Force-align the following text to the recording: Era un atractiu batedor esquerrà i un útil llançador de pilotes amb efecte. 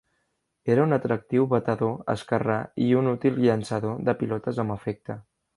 Era 0.75 0.85
un 0.87 0.95
atractiu 0.97 1.45
batedor 1.51 1.93
esquerrà 2.15 2.57
i 2.89 2.89
un 3.03 3.13
útil 3.15 3.39
llançador 3.47 4.03
de 4.09 4.19
pilotes 4.23 4.65
amb 4.65 4.79
efecte. 4.81 5.23